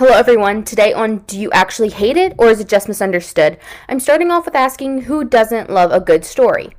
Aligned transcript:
Hello, 0.00 0.14
everyone. 0.14 0.64
Today 0.64 0.94
on 0.94 1.18
Do 1.26 1.38
You 1.38 1.50
Actually 1.50 1.90
Hate 1.90 2.16
It 2.16 2.32
or 2.38 2.48
Is 2.48 2.58
It 2.58 2.70
Just 2.70 2.88
Misunderstood? 2.88 3.58
I'm 3.86 4.00
starting 4.00 4.30
off 4.30 4.46
with 4.46 4.54
asking 4.54 5.02
who 5.02 5.24
doesn't 5.24 5.68
love 5.68 5.92
a 5.92 6.00
good 6.00 6.24
story? 6.24 6.70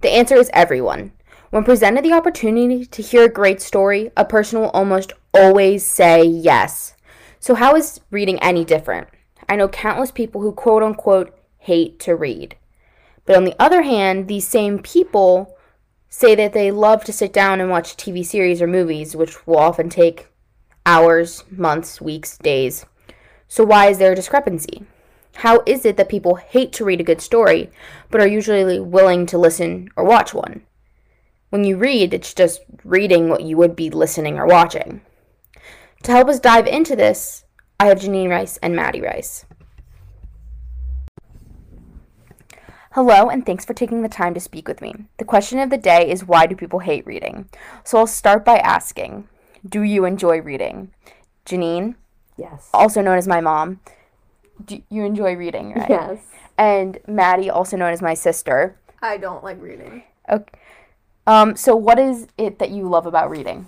The 0.00 0.10
answer 0.10 0.36
is 0.36 0.48
everyone. 0.52 1.10
When 1.50 1.64
presented 1.64 2.04
the 2.04 2.12
opportunity 2.12 2.86
to 2.86 3.02
hear 3.02 3.24
a 3.24 3.28
great 3.28 3.60
story, 3.60 4.12
a 4.16 4.24
person 4.24 4.60
will 4.60 4.70
almost 4.70 5.12
always 5.34 5.84
say 5.84 6.22
yes. 6.22 6.94
So, 7.40 7.56
how 7.56 7.74
is 7.74 8.00
reading 8.12 8.38
any 8.38 8.64
different? 8.64 9.08
I 9.48 9.56
know 9.56 9.66
countless 9.66 10.12
people 10.12 10.40
who 10.40 10.52
quote 10.52 10.84
unquote 10.84 11.36
hate 11.58 11.98
to 11.98 12.14
read. 12.14 12.54
But 13.24 13.36
on 13.36 13.42
the 13.42 13.56
other 13.58 13.82
hand, 13.82 14.28
these 14.28 14.46
same 14.46 14.78
people 14.78 15.56
say 16.08 16.36
that 16.36 16.52
they 16.52 16.70
love 16.70 17.02
to 17.06 17.12
sit 17.12 17.32
down 17.32 17.60
and 17.60 17.70
watch 17.70 17.96
TV 17.96 18.24
series 18.24 18.62
or 18.62 18.68
movies, 18.68 19.16
which 19.16 19.48
will 19.48 19.58
often 19.58 19.88
take 19.88 20.28
hours, 20.84 21.44
months, 21.50 22.00
weeks, 22.00 22.38
days. 22.38 22.86
So, 23.48 23.64
why 23.64 23.88
is 23.88 23.98
there 23.98 24.12
a 24.12 24.16
discrepancy? 24.16 24.84
How 25.36 25.62
is 25.66 25.84
it 25.84 25.96
that 25.96 26.08
people 26.08 26.36
hate 26.36 26.72
to 26.74 26.84
read 26.84 27.00
a 27.00 27.04
good 27.04 27.20
story, 27.20 27.70
but 28.10 28.20
are 28.20 28.26
usually 28.26 28.80
willing 28.80 29.26
to 29.26 29.38
listen 29.38 29.88
or 29.96 30.04
watch 30.04 30.34
one? 30.34 30.62
When 31.50 31.64
you 31.64 31.76
read, 31.76 32.14
it's 32.14 32.34
just 32.34 32.62
reading 32.84 33.28
what 33.28 33.42
you 33.42 33.56
would 33.56 33.76
be 33.76 33.90
listening 33.90 34.38
or 34.38 34.46
watching. 34.46 35.02
To 36.04 36.12
help 36.12 36.28
us 36.28 36.40
dive 36.40 36.66
into 36.66 36.96
this, 36.96 37.44
I 37.78 37.86
have 37.86 37.98
Janine 37.98 38.30
Rice 38.30 38.56
and 38.58 38.74
Maddie 38.74 39.00
Rice. 39.00 39.44
Hello, 42.92 43.30
and 43.30 43.46
thanks 43.46 43.64
for 43.64 43.72
taking 43.72 44.02
the 44.02 44.08
time 44.08 44.34
to 44.34 44.40
speak 44.40 44.68
with 44.68 44.82
me. 44.82 44.94
The 45.18 45.24
question 45.24 45.58
of 45.58 45.70
the 45.70 45.78
day 45.78 46.10
is 46.10 46.26
why 46.26 46.46
do 46.46 46.54
people 46.54 46.80
hate 46.80 47.06
reading? 47.06 47.48
So 47.84 47.98
I'll 47.98 48.06
start 48.06 48.44
by 48.44 48.58
asking 48.58 49.28
do 49.68 49.82
you 49.82 50.04
enjoy 50.04 50.40
reading? 50.40 50.92
Janine, 51.46 51.96
Yes. 52.36 52.68
also 52.72 53.00
known 53.02 53.18
as 53.18 53.28
my 53.28 53.40
mom, 53.40 53.80
do 54.64 54.82
you 54.88 55.04
enjoy 55.04 55.34
reading, 55.36 55.74
right? 55.74 55.90
Yes. 55.90 56.18
And 56.58 56.98
Maddie, 57.06 57.50
also 57.50 57.76
known 57.76 57.92
as 57.92 58.02
my 58.02 58.14
sister. 58.14 58.76
I 59.00 59.16
don't 59.16 59.42
like 59.42 59.60
reading. 59.60 60.04
Okay. 60.30 60.58
Um, 61.26 61.56
so 61.56 61.74
what 61.76 61.98
is 61.98 62.28
it 62.38 62.58
that 62.58 62.70
you 62.70 62.88
love 62.88 63.06
about 63.06 63.30
reading? 63.30 63.66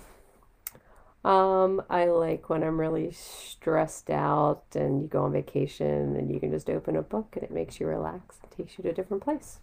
Um, 1.25 1.83
I 1.89 2.05
like 2.07 2.51
when 2.51 2.63
I'm 2.63 2.79
really 2.79 3.11
stressed 3.13 4.11
out 4.11 4.65
and 4.75 5.01
you 5.01 5.09
go 5.09 5.23
on 5.25 5.33
vacation 5.33 6.17
and 6.17 6.31
you 6.31 6.39
can 6.39 6.51
just 6.51 6.69
open 6.69 6.97
a 6.97 7.03
book 7.03 7.31
and 7.35 7.43
it 7.43 7.51
makes 7.51 7.81
you 7.81 7.87
relax 7.87 8.37
and 8.43 8.51
takes 8.51 8.77
you 8.77 8.83
to 8.85 8.91
a 8.91 8.93
different 8.93 9.23
place. 9.23 9.59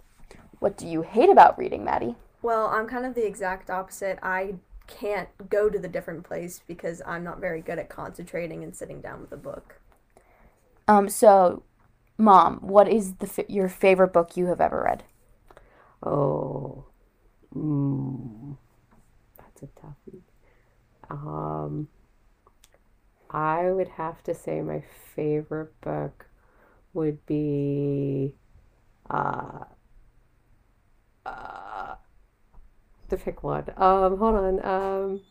What 0.60 0.76
do 0.78 0.88
you 0.88 1.04
hate 1.04 1.30
about 1.30 1.58
reading, 1.60 1.84
Maddie? 1.86 2.16
Well, 2.42 2.66
I'm 2.68 2.88
kind 2.88 3.06
of 3.06 3.14
the 3.14 3.26
exact 3.28 3.70
opposite. 3.70 4.18
I 4.24 4.56
can't 5.00 5.30
go 5.50 5.70
to 5.70 5.80
the 5.80 5.88
different 5.88 6.24
place 6.24 6.62
because 6.68 7.02
I'm 7.06 7.24
not 7.24 7.40
very 7.40 7.62
good 7.62 7.80
at 7.80 7.90
concentrating 7.90 8.64
and 8.64 8.76
sitting 8.76 9.02
down 9.02 9.22
with 9.22 9.32
a 9.32 9.38
book. 9.38 9.80
Um, 10.88 11.10
so, 11.10 11.64
Mom, 12.18 12.60
what 12.62 12.88
is 12.88 13.16
the 13.16 13.28
f- 13.28 13.50
your 13.50 13.70
favorite 13.70 14.14
book 14.14 14.36
you 14.38 14.48
have 14.48 14.62
ever 14.62 14.84
read? 14.84 15.04
Oh, 16.04 16.86
mm, 17.56 18.58
that's 19.38 19.64
a 19.64 19.68
toughie. 19.68 20.22
Um, 21.10 21.88
I 23.30 23.72
would 23.72 23.88
have 23.90 24.24
to 24.24 24.34
say 24.36 24.62
my 24.62 24.84
favorite 25.16 25.80
book 25.82 26.28
would 26.94 27.26
be 27.26 28.36
uh, 29.10 29.66
uh, 31.26 31.61
to 33.12 33.18
pick 33.18 33.44
one. 33.44 33.66
Um, 33.78 34.18
hold 34.18 34.36
on. 34.36 34.66
Um, 34.66 35.22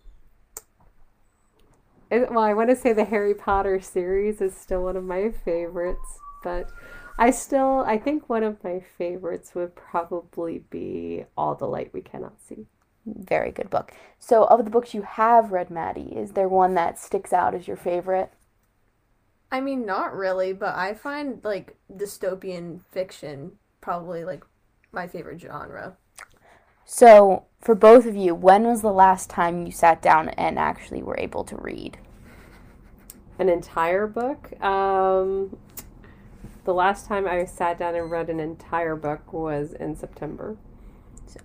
it- 2.10 2.30
well, 2.30 2.44
I 2.44 2.54
want 2.54 2.70
to 2.70 2.76
say 2.76 2.92
the 2.92 3.04
Harry 3.04 3.34
Potter 3.34 3.80
series 3.80 4.41
is 4.41 4.56
still 4.56 4.84
one 4.84 4.96
of 4.96 5.04
my 5.04 5.30
favorites, 5.30 6.19
but 6.42 6.70
I 7.19 7.30
still 7.30 7.80
I 7.80 7.98
think 7.98 8.28
one 8.28 8.42
of 8.42 8.62
my 8.64 8.80
favorites 8.80 9.54
would 9.54 9.74
probably 9.74 10.60
be 10.70 11.24
All 11.36 11.54
the 11.54 11.66
Light 11.66 11.92
We 11.92 12.00
Cannot 12.00 12.40
See. 12.40 12.66
Very 13.06 13.50
good 13.50 13.70
book. 13.70 13.92
So, 14.19 14.44
of 14.44 14.64
the 14.64 14.70
books 14.70 14.94
you 14.94 15.02
have 15.02 15.52
read, 15.52 15.70
Maddie, 15.70 16.14
is 16.16 16.32
there 16.32 16.48
one 16.48 16.74
that 16.74 16.98
sticks 16.98 17.32
out 17.32 17.54
as 17.54 17.66
your 17.66 17.76
favorite? 17.76 18.30
I 19.50 19.60
mean, 19.60 19.84
not 19.84 20.14
really, 20.14 20.52
but 20.52 20.74
I 20.76 20.94
find 20.94 21.42
like 21.44 21.76
dystopian 21.92 22.80
fiction 22.92 23.52
probably 23.80 24.24
like 24.24 24.44
my 24.92 25.06
favorite 25.08 25.40
genre. 25.40 25.96
So, 26.92 27.44
for 27.60 27.76
both 27.76 28.04
of 28.04 28.16
you, 28.16 28.34
when 28.34 28.64
was 28.64 28.82
the 28.82 28.92
last 28.92 29.30
time 29.30 29.64
you 29.64 29.70
sat 29.70 30.02
down 30.02 30.30
and 30.30 30.58
actually 30.58 31.04
were 31.04 31.16
able 31.20 31.44
to 31.44 31.54
read? 31.56 31.98
An 33.38 33.48
entire 33.48 34.08
book. 34.08 34.60
Um, 34.60 35.56
the 36.64 36.74
last 36.74 37.06
time 37.06 37.28
I 37.28 37.44
sat 37.44 37.78
down 37.78 37.94
and 37.94 38.10
read 38.10 38.28
an 38.28 38.40
entire 38.40 38.96
book 38.96 39.32
was 39.32 39.72
in 39.72 39.94
September. 39.94 40.56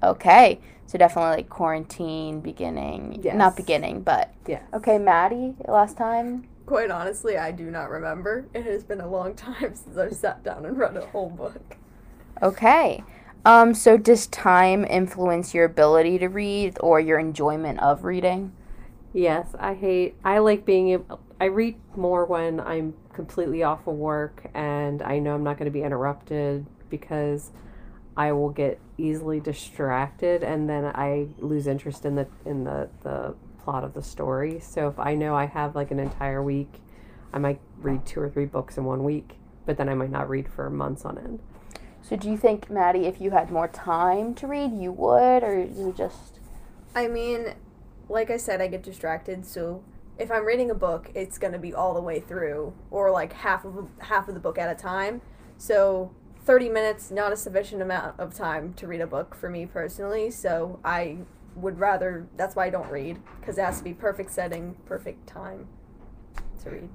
Okay, 0.01 0.59
so 0.87 0.97
definitely 0.97 1.35
like 1.35 1.49
quarantine 1.49 2.39
beginning, 2.39 3.23
not 3.35 3.55
beginning, 3.55 4.01
but 4.01 4.33
Yeah. 4.47 4.63
okay. 4.73 4.97
Maddie, 4.97 5.53
last 5.67 5.95
time. 5.95 6.47
Quite 6.65 6.89
honestly, 6.89 7.37
I 7.37 7.51
do 7.51 7.69
not 7.69 7.91
remember. 7.91 8.47
It 8.55 8.65
has 8.65 8.83
been 8.83 8.99
a 8.99 9.07
long 9.07 9.35
time 9.35 9.75
since 9.75 9.95
I've 9.95 10.15
sat 10.15 10.43
down 10.43 10.65
and 10.65 10.75
read 10.75 10.97
a 10.97 11.05
whole 11.05 11.29
book. 11.29 11.77
Okay. 12.41 13.03
Um, 13.45 13.75
so 13.75 13.95
does 13.95 14.25
time 14.25 14.83
influence 14.85 15.53
your 15.53 15.65
ability 15.65 16.17
to 16.17 16.27
read 16.27 16.77
or 16.79 16.99
your 16.99 17.19
enjoyment 17.19 17.79
of 17.79 18.03
reading? 18.03 18.53
Yes, 19.13 19.47
I 19.59 19.75
hate. 19.75 20.15
I 20.25 20.39
like 20.39 20.65
being 20.65 20.89
able. 20.89 21.19
I 21.39 21.45
read 21.45 21.75
more 21.95 22.25
when 22.25 22.59
I'm 22.59 22.95
completely 23.13 23.61
off 23.61 23.87
of 23.87 23.95
work 23.95 24.47
and 24.55 25.01
I 25.03 25.19
know 25.19 25.35
I'm 25.35 25.43
not 25.43 25.57
going 25.57 25.65
to 25.65 25.71
be 25.71 25.83
interrupted 25.83 26.65
because 26.89 27.51
I 28.17 28.31
will 28.31 28.49
get 28.49 28.79
easily 28.97 29.39
distracted 29.39 30.43
and 30.43 30.67
then 30.67 30.85
I 30.85 31.27
lose 31.37 31.67
interest 31.67 32.03
in 32.03 32.15
the 32.15 32.27
in 32.45 32.63
the 32.63 32.89
the 33.03 33.35
plot 33.63 33.83
of 33.83 33.93
the 33.93 34.01
story. 34.01 34.59
So 34.59 34.87
if 34.87 34.97
I 34.97 35.13
know 35.13 35.35
I 35.35 35.45
have 35.45 35.75
like 35.75 35.91
an 35.91 35.99
entire 35.99 36.41
week, 36.41 36.81
I 37.31 37.37
might 37.37 37.59
read 37.77 38.05
two 38.07 38.21
or 38.21 38.29
three 38.29 38.45
books 38.45 38.77
in 38.77 38.85
one 38.85 39.03
week, 39.03 39.37
but 39.67 39.77
then 39.77 39.87
I 39.87 39.93
might 39.93 40.11
not 40.11 40.29
read 40.29 40.47
for 40.49 40.67
months 40.69 41.05
on 41.05 41.17
end. 41.19 41.39
So 42.07 42.15
do 42.15 42.29
you 42.29 42.37
think, 42.37 42.69
Maddie, 42.69 43.07
if 43.07 43.19
you 43.19 43.31
had 43.31 43.49
more 43.49 43.67
time 43.67 44.35
to 44.35 44.45
read, 44.45 44.71
you 44.73 44.91
would, 44.91 45.41
or 45.41 45.57
is 45.57 45.79
it 45.79 45.95
just 45.95 46.39
I 46.93 47.07
mean, 47.07 47.55
like 48.07 48.29
I 48.29 48.37
said, 48.37 48.61
I 48.61 48.67
get 48.67 48.83
distracted, 48.83 49.43
so 49.43 49.83
if 50.19 50.31
I'm 50.31 50.45
reading 50.45 50.69
a 50.69 50.75
book, 50.75 51.09
it's 51.15 51.39
gonna 51.39 51.57
be 51.57 51.73
all 51.73 51.95
the 51.95 52.01
way 52.01 52.19
through, 52.19 52.75
or 52.91 53.09
like 53.09 53.33
half 53.33 53.65
of 53.65 53.89
half 53.97 54.27
of 54.27 54.35
the 54.35 54.39
book 54.39 54.59
at 54.59 54.69
a 54.69 54.79
time. 54.79 55.21
So 55.57 56.13
30 56.43 56.69
minutes, 56.69 57.09
not 57.09 57.33
a 57.33 57.35
sufficient 57.35 57.81
amount 57.81 58.19
of 58.19 58.35
time 58.35 58.75
to 58.75 58.85
read 58.85 59.01
a 59.01 59.07
book 59.07 59.33
for 59.33 59.49
me 59.49 59.65
personally. 59.65 60.29
So 60.29 60.79
I 60.85 61.17
would 61.55 61.79
rather. 61.79 62.27
That's 62.37 62.55
why 62.55 62.67
I 62.67 62.69
don't 62.69 62.89
read, 62.91 63.19
because 63.39 63.57
it 63.57 63.65
has 63.65 63.79
to 63.79 63.83
be 63.83 63.93
perfect 63.93 64.31
setting, 64.31 64.75
perfect 64.85 65.25
time 65.25 65.67
to 66.63 66.69
read. 66.69 66.89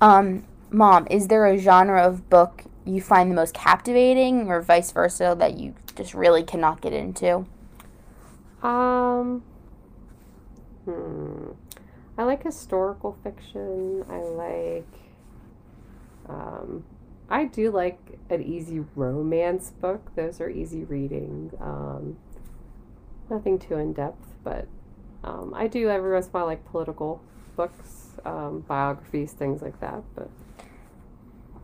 um, 0.00 0.46
Mom, 0.70 1.06
is 1.10 1.28
there 1.28 1.46
a 1.46 1.58
genre 1.58 2.02
of 2.02 2.30
book 2.30 2.64
you 2.86 3.00
find 3.00 3.30
the 3.30 3.34
most 3.34 3.54
captivating, 3.54 4.48
or 4.48 4.60
vice 4.60 4.92
versa, 4.92 5.34
that 5.38 5.58
you 5.58 5.74
just 5.94 6.14
really 6.14 6.42
cannot 6.42 6.80
get 6.80 6.92
into? 6.92 7.46
Um, 8.62 9.42
hmm. 10.84 11.50
I 12.18 12.24
like 12.24 12.42
historical 12.42 13.16
fiction. 13.22 14.04
I 14.08 14.18
like, 14.18 14.88
um, 16.28 16.84
I 17.28 17.44
do 17.44 17.70
like 17.70 18.18
an 18.30 18.42
easy 18.42 18.84
romance 18.94 19.70
book. 19.70 20.14
Those 20.14 20.40
are 20.40 20.48
easy 20.48 20.84
reading. 20.84 21.52
Um, 21.60 22.16
nothing 23.28 23.58
too 23.58 23.76
in 23.76 23.92
depth, 23.92 24.34
but 24.44 24.66
um, 25.24 25.52
I 25.54 25.66
do 25.66 25.90
every 25.90 26.12
once 26.12 26.26
in 26.26 26.30
a 26.30 26.32
while 26.32 26.46
like 26.46 26.64
political 26.64 27.20
books, 27.56 28.16
um, 28.24 28.64
biographies, 28.66 29.32
things 29.32 29.60
like 29.60 29.80
that. 29.80 30.02
But 30.14 30.30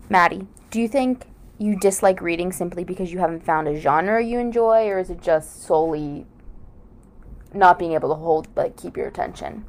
Maddie, 0.09 0.47
do 0.71 0.81
you 0.81 0.89
think 0.89 1.27
you 1.59 1.79
dislike 1.79 2.21
reading 2.21 2.53
simply 2.53 2.85
because 2.85 3.13
you 3.13 3.19
haven't 3.19 3.45
found 3.45 3.69
a 3.69 3.79
genre 3.79 4.23
you 4.23 4.39
enjoy, 4.39 4.89
or 4.89 4.99
is 4.99 5.11
it 5.11 5.21
just 5.21 5.63
solely 5.63 6.27
not 7.55 7.79
being 7.79 7.93
able 7.93 8.09
to 8.09 8.15
hold, 8.15 8.49
like, 8.57 8.77
keep 8.77 8.97
your 8.97 9.07
attention? 9.07 9.65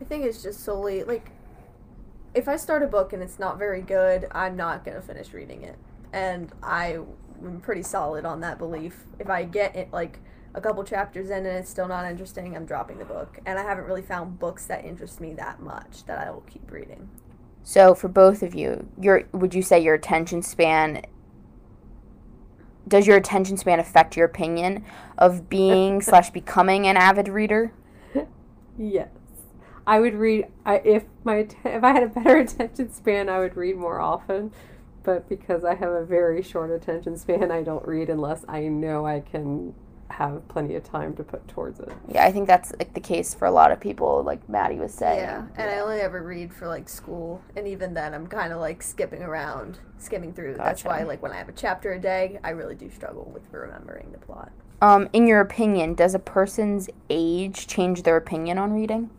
I 0.00 0.04
think 0.04 0.24
it's 0.24 0.42
just 0.42 0.60
solely 0.60 1.02
like 1.04 1.30
if 2.34 2.48
I 2.48 2.56
start 2.56 2.82
a 2.82 2.86
book 2.86 3.12
and 3.12 3.22
it's 3.22 3.38
not 3.38 3.58
very 3.58 3.80
good, 3.80 4.26
I'm 4.32 4.56
not 4.56 4.84
gonna 4.84 5.00
finish 5.00 5.32
reading 5.32 5.62
it, 5.62 5.76
and 6.12 6.52
I'm 6.62 7.06
pretty 7.62 7.82
solid 7.82 8.24
on 8.24 8.40
that 8.40 8.58
belief. 8.58 9.04
If 9.18 9.30
I 9.30 9.44
get 9.44 9.76
it 9.76 9.92
like 9.92 10.18
a 10.54 10.60
couple 10.60 10.84
chapters 10.84 11.30
in 11.30 11.38
and 11.46 11.58
it's 11.58 11.70
still 11.70 11.88
not 11.88 12.04
interesting, 12.10 12.56
I'm 12.56 12.66
dropping 12.66 12.98
the 12.98 13.04
book. 13.04 13.38
And 13.46 13.58
I 13.58 13.62
haven't 13.62 13.84
really 13.84 14.02
found 14.02 14.38
books 14.38 14.66
that 14.66 14.84
interest 14.84 15.20
me 15.20 15.34
that 15.34 15.60
much 15.60 16.04
that 16.06 16.18
I 16.18 16.30
will 16.30 16.42
keep 16.42 16.70
reading. 16.70 17.08
So 17.64 17.94
for 17.94 18.08
both 18.08 18.42
of 18.42 18.54
you, 18.54 18.88
your 19.00 19.24
would 19.32 19.54
you 19.54 19.62
say 19.62 19.80
your 19.80 19.94
attention 19.94 20.42
span 20.42 21.02
does 22.86 23.06
your 23.06 23.16
attention 23.16 23.56
span 23.56 23.80
affect 23.80 24.14
your 24.14 24.26
opinion 24.26 24.84
of 25.16 25.48
being 25.48 26.02
slash 26.02 26.28
becoming 26.30 26.86
an 26.86 26.98
avid 26.98 27.28
reader? 27.28 27.72
yes, 28.78 29.08
I 29.86 29.98
would 29.98 30.14
read 30.14 30.46
I, 30.66 30.76
if 30.84 31.04
my 31.24 31.48
if 31.64 31.82
I 31.82 31.92
had 31.92 32.02
a 32.02 32.08
better 32.08 32.36
attention 32.40 32.92
span, 32.92 33.30
I 33.30 33.38
would 33.38 33.56
read 33.56 33.76
more 33.76 33.98
often. 33.98 34.52
But 35.02 35.28
because 35.28 35.64
I 35.64 35.74
have 35.74 35.90
a 35.90 36.04
very 36.04 36.42
short 36.42 36.70
attention 36.70 37.16
span, 37.16 37.50
I 37.50 37.62
don't 37.62 37.86
read 37.86 38.08
unless 38.10 38.44
I 38.46 38.68
know 38.68 39.06
I 39.06 39.20
can 39.20 39.74
have 40.10 40.46
plenty 40.48 40.74
of 40.74 40.84
time 40.84 41.14
to 41.16 41.24
put 41.24 41.46
towards 41.48 41.80
it. 41.80 41.92
Yeah, 42.08 42.24
I 42.24 42.32
think 42.32 42.46
that's 42.46 42.72
like 42.78 42.94
the 42.94 43.00
case 43.00 43.34
for 43.34 43.46
a 43.46 43.50
lot 43.50 43.72
of 43.72 43.80
people, 43.80 44.22
like 44.22 44.48
Maddie 44.48 44.78
was 44.78 44.92
saying. 44.92 45.20
Yeah, 45.20 45.46
and 45.56 45.70
I 45.70 45.80
only 45.80 46.00
ever 46.00 46.22
read 46.22 46.52
for 46.52 46.68
like 46.68 46.88
school, 46.88 47.42
and 47.56 47.66
even 47.66 47.94
then, 47.94 48.14
I'm 48.14 48.26
kind 48.26 48.52
of 48.52 48.60
like 48.60 48.82
skipping 48.82 49.22
around, 49.22 49.78
skimming 49.98 50.32
through. 50.32 50.54
That's 50.54 50.84
why, 50.84 51.02
like, 51.02 51.22
when 51.22 51.32
I 51.32 51.36
have 51.36 51.48
a 51.48 51.52
chapter 51.52 51.92
a 51.92 52.00
day, 52.00 52.38
I 52.44 52.50
really 52.50 52.74
do 52.74 52.90
struggle 52.90 53.30
with 53.32 53.42
remembering 53.50 54.12
the 54.12 54.18
plot. 54.18 54.52
Um, 54.82 55.08
in 55.12 55.26
your 55.26 55.40
opinion, 55.40 55.94
does 55.94 56.14
a 56.14 56.18
person's 56.18 56.90
age 57.08 57.66
change 57.66 58.02
their 58.02 58.16
opinion 58.16 58.58
on 58.58 58.72
reading? 58.72 59.10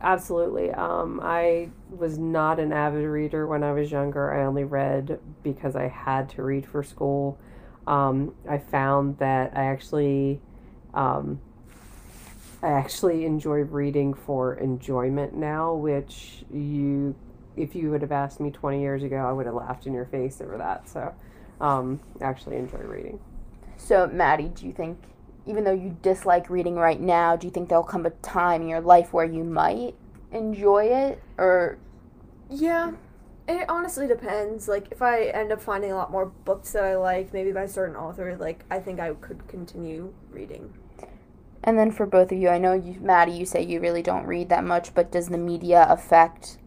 Absolutely. 0.00 0.70
Um, 0.72 1.20
I 1.22 1.68
was 1.90 2.18
not 2.18 2.58
an 2.58 2.72
avid 2.72 3.04
reader 3.04 3.46
when 3.46 3.62
I 3.62 3.72
was 3.72 3.92
younger. 3.92 4.32
I 4.32 4.44
only 4.44 4.64
read 4.64 5.20
because 5.42 5.76
I 5.76 5.86
had 5.88 6.28
to 6.30 6.42
read 6.42 6.66
for 6.66 6.82
school. 6.82 7.38
Um, 7.86 8.34
I 8.48 8.58
found 8.58 9.18
that 9.18 9.56
I 9.56 9.64
actually, 9.64 10.40
um, 10.94 11.40
I 12.62 12.68
actually 12.68 13.24
enjoy 13.24 13.58
reading 13.62 14.14
for 14.14 14.54
enjoyment 14.54 15.34
now, 15.34 15.74
which 15.74 16.44
you, 16.52 17.14
if 17.56 17.74
you 17.74 17.90
would 17.90 18.02
have 18.02 18.12
asked 18.12 18.40
me 18.40 18.50
20 18.50 18.80
years 18.80 19.02
ago, 19.02 19.16
I 19.16 19.32
would 19.32 19.46
have 19.46 19.54
laughed 19.54 19.86
in 19.86 19.92
your 19.92 20.06
face 20.06 20.40
over 20.40 20.56
that. 20.58 20.88
So, 20.88 21.12
um, 21.60 22.00
I 22.20 22.24
actually 22.24 22.56
enjoy 22.56 22.78
reading. 22.78 23.18
So, 23.76 24.06
Maddie, 24.06 24.48
do 24.48 24.66
you 24.66 24.72
think, 24.72 24.98
even 25.44 25.64
though 25.64 25.72
you 25.72 25.96
dislike 26.02 26.48
reading 26.50 26.76
right 26.76 27.00
now, 27.00 27.34
do 27.34 27.48
you 27.48 27.50
think 27.52 27.68
there'll 27.68 27.82
come 27.82 28.06
a 28.06 28.10
time 28.10 28.62
in 28.62 28.68
your 28.68 28.80
life 28.80 29.12
where 29.12 29.24
you 29.24 29.42
might 29.42 29.94
enjoy 30.30 30.84
it? 30.84 31.20
Or, 31.36 31.78
Yeah, 32.48 32.92
it 33.60 33.68
honestly 33.68 34.06
depends. 34.06 34.68
Like, 34.68 34.88
if 34.92 35.02
I 35.02 35.24
end 35.26 35.52
up 35.52 35.60
finding 35.60 35.92
a 35.92 35.96
lot 35.96 36.10
more 36.10 36.26
books 36.26 36.72
that 36.72 36.84
I 36.84 36.96
like, 36.96 37.32
maybe 37.32 37.52
by 37.52 37.62
a 37.62 37.68
certain 37.68 37.96
author, 37.96 38.36
like, 38.36 38.64
I 38.70 38.78
think 38.80 39.00
I 39.00 39.12
could 39.14 39.46
continue 39.48 40.12
reading. 40.30 40.74
and 41.64 41.78
then 41.78 41.90
for 41.92 42.06
both 42.06 42.32
of 42.32 42.38
you, 42.38 42.48
I 42.48 42.58
know 42.58 42.72
you, 42.72 42.98
Maddie, 43.00 43.32
you 43.32 43.46
say 43.46 43.62
you 43.62 43.80
really 43.80 44.02
don't 44.02 44.26
read 44.26 44.48
that 44.48 44.64
much, 44.64 44.94
but 44.94 45.12
does 45.12 45.28
the 45.28 45.38
media 45.38 45.86
affect 45.88 46.58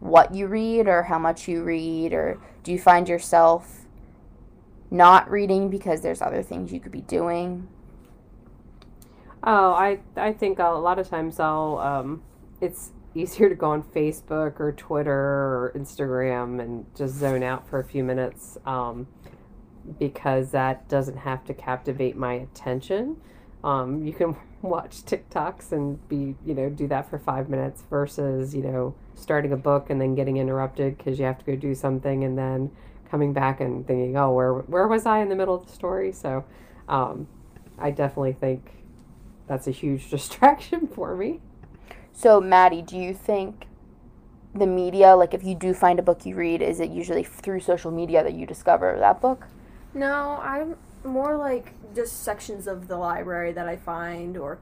what 0.00 0.34
you 0.34 0.46
read 0.46 0.86
or 0.88 1.04
how 1.04 1.18
much 1.18 1.48
you 1.48 1.62
read? 1.62 2.12
Or 2.12 2.38
do 2.62 2.72
you 2.72 2.78
find 2.78 3.08
yourself 3.08 3.86
not 4.90 5.30
reading 5.30 5.70
because 5.70 6.02
there's 6.02 6.20
other 6.20 6.42
things 6.42 6.72
you 6.72 6.80
could 6.80 6.92
be 6.92 7.00
doing? 7.00 7.68
Oh, 9.42 9.72
I 9.72 10.00
I 10.16 10.32
think 10.32 10.58
a 10.58 10.68
lot 10.70 10.98
of 10.98 11.08
times 11.08 11.40
I'll 11.40 11.78
um, 11.78 12.22
it's 12.60 12.90
easier 13.14 13.48
to 13.48 13.54
go 13.54 13.70
on 13.70 13.82
Facebook 13.82 14.60
or 14.60 14.72
Twitter 14.72 15.12
or 15.12 15.72
Instagram 15.74 16.60
and 16.60 16.86
just 16.94 17.14
zone 17.14 17.42
out 17.42 17.68
for 17.68 17.78
a 17.78 17.84
few 17.84 18.04
minutes 18.04 18.58
um, 18.66 19.06
because 19.98 20.50
that 20.50 20.88
doesn't 20.88 21.18
have 21.18 21.44
to 21.44 21.54
captivate 21.54 22.16
my 22.16 22.34
attention. 22.34 23.16
Um, 23.62 24.04
you 24.04 24.12
can 24.12 24.36
watch 24.62 25.02
TikToks 25.02 25.72
and 25.72 26.06
be 26.08 26.34
you 26.44 26.54
know 26.54 26.70
do 26.70 26.86
that 26.88 27.10
for 27.10 27.18
five 27.18 27.50
minutes 27.50 27.82
versus 27.90 28.54
you 28.54 28.62
know 28.62 28.94
starting 29.14 29.52
a 29.52 29.56
book 29.56 29.90
and 29.90 30.00
then 30.00 30.14
getting 30.14 30.38
interrupted 30.38 30.96
because 30.96 31.18
you 31.18 31.26
have 31.26 31.38
to 31.38 31.44
go 31.44 31.54
do 31.54 31.74
something 31.74 32.24
and 32.24 32.38
then 32.38 32.70
coming 33.10 33.34
back 33.34 33.60
and 33.60 33.86
thinking 33.86 34.16
oh 34.16 34.32
where 34.32 34.54
where 34.54 34.88
was 34.88 35.04
I 35.04 35.20
in 35.20 35.28
the 35.28 35.36
middle 35.36 35.54
of 35.54 35.66
the 35.66 35.72
story 35.72 36.12
so 36.12 36.46
um, 36.88 37.28
I 37.78 37.90
definitely 37.90 38.32
think 38.32 38.70
that's 39.46 39.66
a 39.66 39.70
huge 39.70 40.10
distraction 40.10 40.86
for 40.86 41.16
me. 41.16 41.40
So, 42.14 42.40
Maddie, 42.40 42.80
do 42.80 42.96
you 42.96 43.12
think 43.12 43.66
the 44.54 44.66
media, 44.66 45.16
like 45.16 45.34
if 45.34 45.42
you 45.42 45.54
do 45.56 45.74
find 45.74 45.98
a 45.98 46.02
book 46.02 46.24
you 46.24 46.36
read, 46.36 46.62
is 46.62 46.78
it 46.78 46.90
usually 46.90 47.24
through 47.24 47.60
social 47.60 47.90
media 47.90 48.22
that 48.22 48.34
you 48.34 48.46
discover 48.46 48.96
that 48.98 49.20
book? 49.20 49.48
No, 49.92 50.38
I'm 50.40 50.76
more 51.02 51.36
like 51.36 51.72
just 51.94 52.22
sections 52.22 52.66
of 52.66 52.86
the 52.86 52.96
library 52.96 53.52
that 53.52 53.68
I 53.68 53.76
find, 53.76 54.36
or 54.36 54.58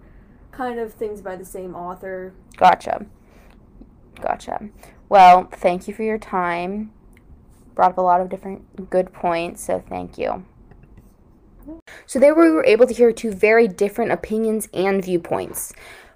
kind 0.50 0.78
of 0.78 0.94
things 0.94 1.20
by 1.20 1.36
the 1.36 1.44
same 1.44 1.74
author. 1.74 2.32
Gotcha. 2.56 3.06
Gotcha. 4.20 4.68
Well, 5.08 5.48
thank 5.52 5.86
you 5.86 5.94
for 5.94 6.02
your 6.02 6.18
time. 6.18 6.90
Brought 7.74 7.92
up 7.92 7.98
a 7.98 8.02
lot 8.02 8.20
of 8.20 8.30
different 8.30 8.90
good 8.90 9.12
points, 9.12 9.62
so 9.62 9.82
thank 9.88 10.16
you. 10.16 10.44
So, 12.06 12.18
there 12.18 12.34
we 12.34 12.50
were 12.50 12.64
able 12.64 12.86
to 12.86 12.94
hear 12.94 13.12
two 13.12 13.30
very 13.30 13.68
different 13.68 14.10
opinions 14.10 14.68
and 14.74 15.02
viewpoints. 15.04 15.72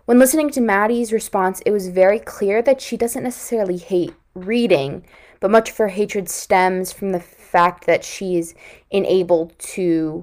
When 0.06 0.20
listening 0.20 0.50
to 0.50 0.60
Maddie's 0.60 1.12
response, 1.12 1.60
it 1.66 1.72
was 1.72 1.88
very 1.88 2.20
clear 2.20 2.62
that 2.62 2.80
she 2.80 2.96
doesn't 2.96 3.24
necessarily 3.24 3.76
hate 3.76 4.14
reading, 4.34 5.04
but 5.40 5.50
much 5.50 5.70
of 5.70 5.76
her 5.78 5.88
hatred 5.88 6.28
stems 6.28 6.92
from 6.92 7.10
the 7.10 7.18
fact 7.18 7.88
that 7.88 8.04
she 8.04 8.36
is 8.36 8.54
unable 8.92 9.50
to 9.58 10.22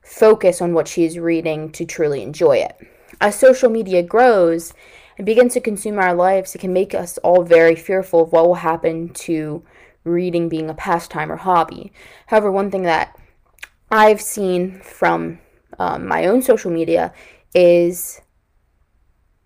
focus 0.00 0.62
on 0.62 0.72
what 0.72 0.88
she 0.88 1.04
is 1.04 1.18
reading 1.18 1.70
to 1.72 1.84
truly 1.84 2.22
enjoy 2.22 2.56
it. 2.56 2.74
As 3.20 3.38
social 3.38 3.68
media 3.68 4.02
grows 4.02 4.72
and 5.18 5.26
begins 5.26 5.52
to 5.52 5.60
consume 5.60 5.98
our 5.98 6.14
lives, 6.14 6.54
it 6.54 6.60
can 6.62 6.72
make 6.72 6.94
us 6.94 7.18
all 7.18 7.42
very 7.42 7.76
fearful 7.76 8.22
of 8.22 8.32
what 8.32 8.46
will 8.46 8.54
happen 8.54 9.10
to 9.10 9.62
reading 10.02 10.48
being 10.48 10.70
a 10.70 10.74
pastime 10.74 11.30
or 11.30 11.36
hobby. 11.36 11.92
However, 12.28 12.50
one 12.50 12.70
thing 12.70 12.84
that 12.84 13.14
I've 13.90 14.22
seen 14.22 14.80
from 14.80 15.40
um, 15.78 16.08
my 16.08 16.24
own 16.24 16.40
social 16.40 16.70
media 16.70 17.12
is 17.54 18.22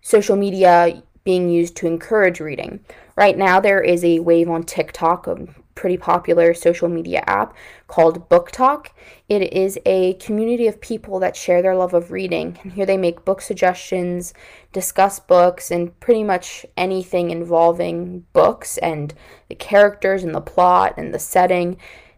social 0.05 0.35
media 0.35 1.01
being 1.23 1.49
used 1.49 1.75
to 1.75 1.87
encourage 1.87 2.39
reading. 2.39 2.79
Right 3.15 3.35
now, 3.35 3.59
there 3.59 3.81
is 3.81 4.05
a 4.05 4.19
wave 4.19 4.47
on 4.47 4.61
TikTok, 4.61 5.25
a 5.25 5.47
pretty 5.73 5.97
popular 5.97 6.53
social 6.53 6.87
media 6.87 7.23
app 7.25 7.55
called 7.87 8.29
BookTok. 8.29 8.89
It 9.27 9.51
is 9.51 9.79
a 9.83 10.13
community 10.13 10.67
of 10.67 10.79
people 10.79 11.17
that 11.21 11.35
share 11.35 11.63
their 11.63 11.75
love 11.75 11.95
of 11.95 12.11
reading. 12.11 12.59
And 12.61 12.73
here 12.73 12.85
they 12.85 12.97
make 12.97 13.25
book 13.25 13.41
suggestions, 13.41 14.35
discuss 14.71 15.19
books, 15.19 15.71
and 15.71 15.99
pretty 15.99 16.23
much 16.23 16.67
anything 16.77 17.31
involving 17.31 18.27
books 18.31 18.77
and 18.77 19.11
the 19.49 19.55
characters 19.55 20.23
and 20.23 20.35
the 20.35 20.39
plot 20.39 20.93
and 20.97 21.15
the 21.15 21.19
setting 21.19 21.77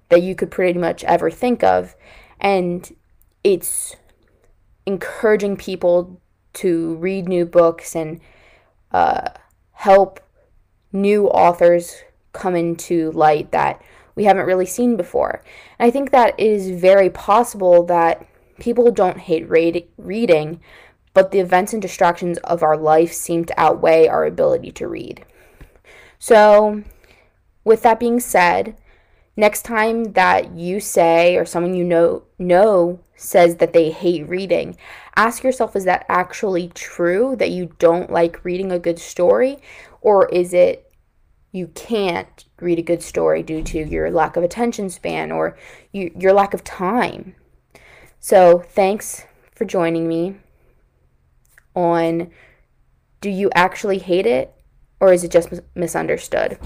that 0.09 0.23
you 0.23 0.35
could 0.35 0.51
pretty 0.51 0.77
much 0.77 1.05
ever 1.05 1.31
think 1.31 1.63
of. 1.63 1.95
And 2.41 2.93
it's 3.45 3.95
encouraging 4.85 5.55
people 5.55 6.19
to 6.57 6.95
read 6.95 7.27
new 7.27 7.45
books 7.45 7.95
and 7.95 8.19
uh, 8.91 9.29
help 9.71 10.19
new 10.91 11.27
authors 11.27 12.03
come 12.33 12.55
into 12.55 13.11
light 13.11 13.51
that 13.51 13.81
we 14.15 14.23
haven't 14.23 14.45
really 14.45 14.65
seen 14.65 14.97
before. 14.97 15.43
And 15.77 15.87
I 15.87 15.91
think 15.91 16.11
that 16.11 16.33
it 16.39 16.47
is 16.47 16.69
very 16.71 17.09
possible 17.09 17.83
that 17.85 18.25
people 18.59 18.91
don't 18.91 19.19
hate 19.19 19.47
read- 19.47 19.87
reading, 19.97 20.59
but 21.13 21.31
the 21.31 21.39
events 21.39 21.73
and 21.73 21.81
distractions 21.81 22.37
of 22.39 22.63
our 22.63 22.77
life 22.77 23.13
seem 23.13 23.45
to 23.45 23.59
outweigh 23.59 24.07
our 24.07 24.25
ability 24.25 24.71
to 24.71 24.87
read. 24.87 25.23
So, 26.19 26.83
with 27.63 27.83
that 27.83 27.99
being 27.99 28.19
said, 28.19 28.75
next 29.35 29.63
time 29.63 30.13
that 30.13 30.51
you 30.55 30.79
say 30.79 31.35
or 31.35 31.45
someone 31.45 31.75
you 31.75 31.83
know 31.83 32.23
know 32.39 32.99
says 33.17 33.57
that 33.57 33.73
they 33.73 33.91
hate 33.91 34.29
reading, 34.29 34.77
ask 35.15 35.43
yourself 35.43 35.75
is 35.75 35.83
that 35.83 36.05
actually 36.07 36.69
true 36.69 37.35
that 37.35 37.49
you 37.49 37.75
don't 37.79 38.11
like 38.11 38.45
reading 38.45 38.71
a 38.71 38.79
good 38.79 38.99
story 38.99 39.57
or 40.01 40.29
is 40.29 40.53
it 40.53 40.87
you 41.51 41.67
can't 41.67 42.45
read 42.59 42.79
a 42.79 42.83
good 42.83 43.01
story 43.01 43.41
due 43.41 43.63
to 43.63 43.79
your 43.79 44.11
lack 44.11 44.37
of 44.37 44.43
attention 44.43 44.89
span 44.89 45.31
or 45.31 45.57
you, 45.91 46.11
your 46.17 46.33
lack 46.33 46.53
of 46.53 46.63
time. 46.63 47.35
So, 48.19 48.59
thanks 48.59 49.25
for 49.55 49.65
joining 49.65 50.07
me 50.07 50.35
on 51.75 52.29
Do 53.21 53.29
you 53.29 53.49
actually 53.55 53.97
hate 53.99 54.27
it 54.27 54.53
or 54.99 55.11
is 55.11 55.23
it 55.23 55.31
just 55.31 55.49
misunderstood? 55.75 56.59